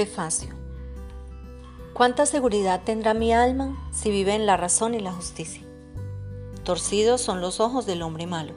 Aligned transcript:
Prefacio. 0.00 0.48
¿Cuánta 1.92 2.24
seguridad 2.24 2.84
tendrá 2.86 3.12
mi 3.12 3.34
alma 3.34 3.86
si 3.92 4.10
vive 4.10 4.34
en 4.34 4.46
la 4.46 4.56
razón 4.56 4.94
y 4.94 4.98
la 4.98 5.12
justicia? 5.12 5.62
Torcidos 6.64 7.20
son 7.20 7.42
los 7.42 7.60
ojos 7.60 7.84
del 7.84 8.00
hombre 8.00 8.26
malo, 8.26 8.54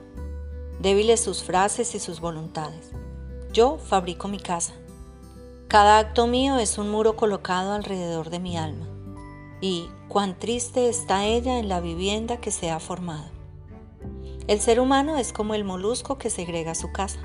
débiles 0.79 1.19
sus 1.19 1.44
frases 1.44 1.96
y 1.96 1.99
sus 1.99 2.21
voluntades. 2.21 2.92
Yo 3.51 3.78
fabrico 3.78 4.29
mi 4.29 4.40
casa. 4.40 4.71
Cada 5.67 5.99
acto 5.99 6.28
mío 6.28 6.60
es 6.60 6.78
un 6.78 6.90
muro 6.90 7.17
colocado 7.17 7.73
alrededor 7.73 8.29
de 8.29 8.39
mi 8.39 8.55
alma. 8.55 8.87
Y 9.60 9.89
cuán 10.07 10.39
triste 10.39 10.87
está 10.87 11.25
ella 11.25 11.60
en 11.60 11.67
la 11.67 11.81
vivienda 11.81 12.37
que 12.37 12.51
se 12.51 12.71
ha 12.71 12.79
formado. 12.79 13.25
El 14.47 14.62
ser 14.62 14.79
humano 14.79 15.17
es 15.17 15.33
como 15.33 15.55
el 15.55 15.65
molusco 15.65 16.17
que 16.17 16.30
segrega 16.30 16.73
su 16.73 16.94
casa. 16.94 17.20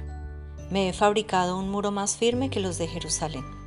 Me 0.72 0.88
he 0.88 0.92
fabricado 0.92 1.56
un 1.56 1.70
muro 1.70 1.92
más 1.92 2.16
firme 2.16 2.50
que 2.50 2.58
los 2.58 2.78
de 2.78 2.88
Jerusalén. 2.88 3.57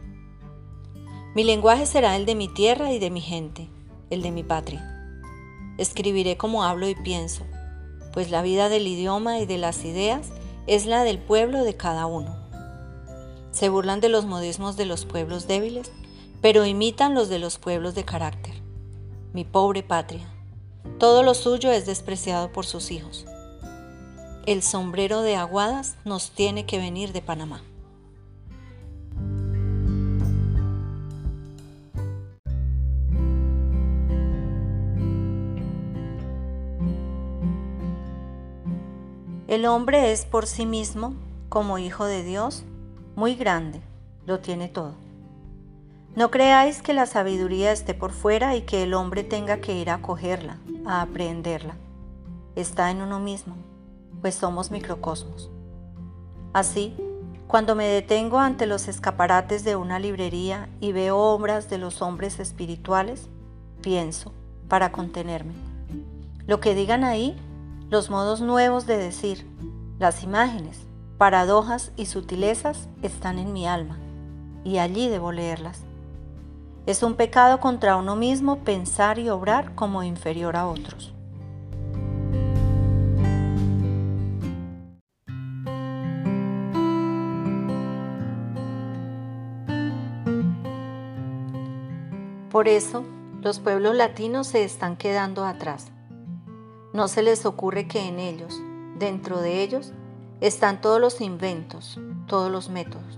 Mi 1.34 1.46
lenguaje 1.46 1.86
será 1.86 2.18
el 2.18 2.26
de 2.26 2.36
mi 2.36 2.50
tierra 2.50 2.92
y 2.92 3.00
de 3.00 3.10
mi 3.10 3.22
gente, 3.22 3.70
el 4.10 4.22
de 4.22 4.32
mi 4.32 4.44
patria. 4.44 4.86
Escribiré 5.78 6.36
como 6.36 6.66
hablo 6.66 6.90
y 6.90 6.96
pienso, 6.96 7.46
pues 8.12 8.30
la 8.32 8.42
vida 8.42 8.68
del 8.68 8.86
idioma 8.86 9.40
y 9.40 9.46
de 9.46 9.58
las 9.58 9.86
ideas 9.86 10.28
es 10.68 10.86
la 10.86 11.06
del 11.06 11.20
pueblo 11.20 11.64
de 11.64 11.78
cada 11.78 12.06
uno. 12.06 12.36
Se 13.52 13.70
burlan 13.70 14.02
de 14.02 14.10
los 14.10 14.26
modismos 14.26 14.76
de 14.76 14.86
los 14.86 15.06
pueblos 15.06 15.48
débiles, 15.48 15.94
pero 16.42 16.66
imitan 16.66 17.16
los 17.16 17.30
de 17.30 17.40
los 17.40 17.58
pueblos 17.60 17.96
de 17.96 18.04
carácter. 18.04 18.56
Mi 19.32 19.46
pobre 19.46 19.84
patria, 19.84 20.28
todo 21.00 21.24
lo 21.24 21.34
suyo 21.34 21.72
es 21.72 21.86
despreciado 21.86 22.52
por 22.52 22.66
sus 22.66 22.92
hijos. 22.92 23.26
El 24.46 24.64
sombrero 24.64 25.22
de 25.22 25.38
aguadas 25.38 25.96
nos 26.04 26.32
tiene 26.32 26.66
que 26.66 26.78
venir 26.78 27.14
de 27.14 27.22
Panamá. 27.22 27.64
El 39.52 39.66
hombre 39.66 40.14
es 40.14 40.24
por 40.24 40.48
sí 40.48 40.66
mismo, 40.66 41.14
como 41.50 41.78
hijo 41.78 42.06
de 42.06 42.24
Dios, 42.24 42.64
muy 43.18 43.36
grande, 43.36 43.82
lo 44.26 44.40
tiene 44.40 44.70
todo. 44.70 44.94
No 46.16 46.32
creáis 46.32 46.82
que 46.82 46.94
la 46.94 47.06
sabiduría 47.06 47.74
esté 47.74 47.94
por 47.94 48.14
fuera 48.14 48.56
y 48.56 48.62
que 48.62 48.84
el 48.84 48.94
hombre 48.94 49.26
tenga 49.26 49.58
que 49.58 49.76
ir 49.76 49.90
a 49.90 50.02
cogerla, 50.02 50.58
a 50.86 51.02
aprenderla. 51.02 51.76
Está 52.56 52.92
en 52.92 53.02
uno 53.02 53.20
mismo 53.20 53.58
pues 54.22 54.36
somos 54.36 54.72
microcosmos. 54.72 55.50
Así, 56.54 56.96
cuando 57.48 57.76
me 57.76 57.88
detengo 57.88 58.40
ante 58.40 58.68
los 58.68 58.88
escaparates 58.88 59.64
de 59.64 59.76
una 59.76 60.00
librería 60.00 60.70
y 60.80 60.92
veo 60.92 61.18
obras 61.18 61.70
de 61.70 61.78
los 61.78 62.02
hombres 62.02 62.40
espirituales, 62.40 63.28
pienso, 63.82 64.32
para 64.70 64.92
contenerme. 64.92 65.54
Lo 66.48 66.60
que 66.60 66.76
digan 66.76 67.04
ahí, 67.04 67.36
los 67.92 68.10
modos 68.10 68.40
nuevos 68.40 68.86
de 68.88 68.96
decir, 68.96 69.46
las 70.00 70.24
imágenes, 70.24 70.88
paradojas 71.18 71.92
y 71.98 72.06
sutilezas 72.06 72.88
están 73.02 73.38
en 73.38 73.52
mi 73.52 73.68
alma, 73.68 74.00
y 74.64 74.78
allí 74.78 75.10
debo 75.10 75.34
leerlas. 75.34 75.82
Es 76.86 77.04
un 77.04 77.16
pecado 77.16 77.60
contra 77.60 77.98
uno 77.98 78.16
mismo 78.16 78.60
pensar 78.60 79.20
y 79.20 79.30
obrar 79.30 79.76
como 79.76 80.04
inferior 80.04 80.56
a 80.56 80.68
otros. 80.68 81.14
Por 92.50 92.70
eso, 92.70 93.04
los 93.42 93.60
pueblos 93.60 93.96
latinos 93.96 94.48
se 94.48 94.64
están 94.64 94.96
quedando 94.96 95.44
atrás. 95.44 95.92
No 96.94 97.08
se 97.08 97.22
les 97.22 97.46
ocurre 97.46 97.88
que 97.88 98.06
en 98.06 98.20
ellos, 98.20 98.62
dentro 99.00 99.40
de 99.40 99.64
ellos, 99.64 99.94
están 100.42 100.82
todos 100.82 101.00
los 101.00 101.22
inventos, 101.22 101.98
todos 102.28 102.52
los 102.52 102.70
métodos. 102.70 103.18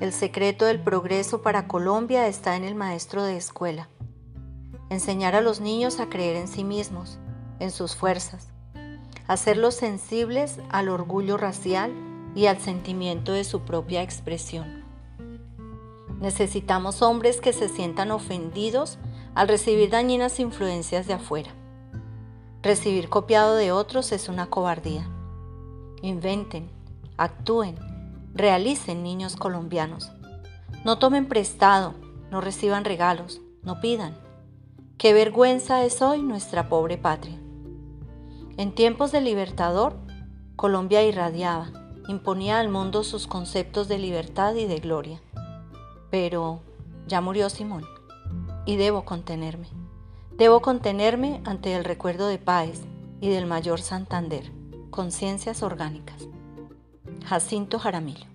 El 0.00 0.12
secreto 0.12 0.64
del 0.64 0.82
progreso 0.82 1.40
para 1.40 1.68
Colombia 1.68 2.26
está 2.26 2.56
en 2.56 2.64
el 2.64 2.74
maestro 2.74 3.22
de 3.22 3.36
escuela. 3.36 3.88
Enseñar 4.90 5.36
a 5.36 5.40
los 5.40 5.60
niños 5.60 6.00
a 6.00 6.08
creer 6.08 6.34
en 6.36 6.48
sí 6.48 6.64
mismos, 6.64 7.18
en 7.60 7.70
sus 7.70 7.94
fuerzas, 7.94 8.48
hacerlos 9.28 9.74
sensibles 9.74 10.58
al 10.68 10.88
orgullo 10.88 11.36
racial 11.36 11.92
y 12.34 12.46
al 12.46 12.58
sentimiento 12.58 13.32
de 13.32 13.44
su 13.44 13.60
propia 13.60 14.02
expresión. 14.02 14.84
Necesitamos 16.20 17.02
hombres 17.02 17.40
que 17.40 17.52
se 17.52 17.68
sientan 17.68 18.10
ofendidos 18.10 18.98
al 19.36 19.46
recibir 19.46 19.90
dañinas 19.90 20.40
influencias 20.40 21.06
de 21.06 21.14
afuera. 21.14 21.50
Recibir 22.60 23.08
copiado 23.08 23.54
de 23.54 23.70
otros 23.70 24.10
es 24.10 24.28
una 24.28 24.50
cobardía. 24.50 25.08
Inventen, 26.02 26.68
actúen, 27.16 27.76
realicen 28.34 29.04
niños 29.04 29.36
colombianos. 29.36 30.10
No 30.84 30.98
tomen 30.98 31.28
prestado, 31.28 31.94
no 32.32 32.40
reciban 32.40 32.84
regalos, 32.84 33.40
no 33.62 33.80
pidan. 33.80 34.18
Qué 34.96 35.12
vergüenza 35.12 35.84
es 35.84 36.02
hoy 36.02 36.20
nuestra 36.22 36.68
pobre 36.68 36.98
patria. 36.98 37.38
En 38.56 38.74
tiempos 38.74 39.12
de 39.12 39.20
libertador, 39.20 39.96
Colombia 40.56 41.04
irradiaba, 41.04 41.70
imponía 42.08 42.58
al 42.58 42.68
mundo 42.68 43.04
sus 43.04 43.28
conceptos 43.28 43.86
de 43.86 43.98
libertad 43.98 44.56
y 44.56 44.66
de 44.66 44.80
gloria. 44.80 45.22
Pero 46.10 46.62
ya 47.06 47.20
murió 47.20 47.50
Simón 47.50 47.84
y 48.66 48.74
debo 48.74 49.04
contenerme. 49.04 49.68
Debo 50.38 50.62
contenerme 50.62 51.42
ante 51.44 51.74
el 51.74 51.82
recuerdo 51.82 52.28
de 52.28 52.38
Páez 52.38 52.82
y 53.20 53.28
del 53.28 53.46
mayor 53.46 53.80
Santander, 53.80 54.52
conciencias 54.88 55.64
orgánicas. 55.64 56.28
Jacinto 57.26 57.80
Jaramillo. 57.80 58.26